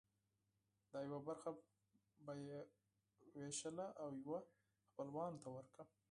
[0.91, 1.49] دا یوه برخه
[2.25, 2.59] به یې
[3.33, 4.39] وویشله او یوه
[4.89, 5.83] خپلوانو ته ورکړه.